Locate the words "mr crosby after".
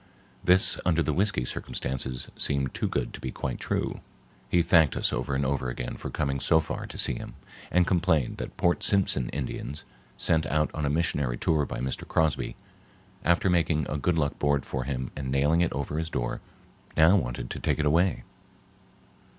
11.77-13.47